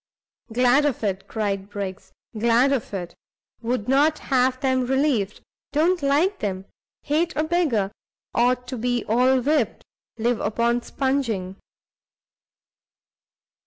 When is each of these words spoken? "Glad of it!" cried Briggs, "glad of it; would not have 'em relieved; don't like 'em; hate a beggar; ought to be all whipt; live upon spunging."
"Glad 0.51 0.85
of 0.85 1.03
it!" 1.03 1.27
cried 1.27 1.69
Briggs, 1.69 2.11
"glad 2.35 2.71
of 2.73 2.91
it; 2.91 3.13
would 3.61 3.87
not 3.87 4.17
have 4.33 4.57
'em 4.63 4.87
relieved; 4.87 5.41
don't 5.71 6.01
like 6.01 6.43
'em; 6.43 6.65
hate 7.03 7.35
a 7.35 7.43
beggar; 7.43 7.91
ought 8.33 8.65
to 8.69 8.77
be 8.77 9.05
all 9.07 9.39
whipt; 9.41 9.83
live 10.17 10.39
upon 10.39 10.81
spunging." 10.81 11.55